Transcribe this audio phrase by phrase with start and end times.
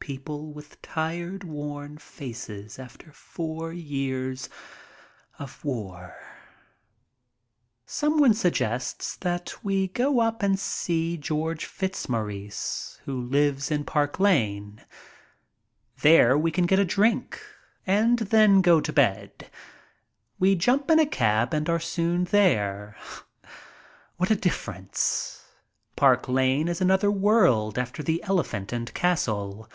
[0.00, 4.48] People with tired, worn faces after four years
[5.38, 6.16] of war!
[7.86, 13.84] Some one suggests that we go up and see George Fitz maurice, who lives in
[13.84, 14.82] Park Lane.
[16.02, 17.40] There we can get a drink
[17.86, 19.50] 72 MY TRIP ABROAD and then go to bed.
[20.40, 22.96] We jump in a cab and are soon there.
[24.16, 25.44] What a difference!
[25.94, 29.68] Park Lane is another world after the Elephant and Castle.